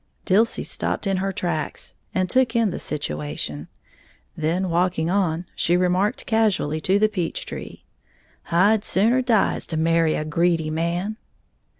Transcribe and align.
Dilsey 0.25 0.63
stopped 0.63 1.05
in 1.05 1.17
her 1.17 1.31
tracks, 1.31 1.95
and 2.11 2.27
took 2.27 2.55
in 2.55 2.71
the 2.71 2.79
situation. 2.79 3.67
Then 4.35 4.71
walking 4.71 5.11
on, 5.11 5.45
she 5.53 5.77
remarked 5.77 6.25
casually 6.25 6.81
to 6.81 6.97
the 6.97 7.07
peach 7.07 7.45
tree, 7.45 7.85
"I'd 8.51 8.83
sooner 8.83 9.21
die 9.21 9.53
as 9.53 9.67
to 9.67 9.77
marry 9.77 10.15
a 10.15 10.25
greedy 10.25 10.71
man!" 10.71 11.17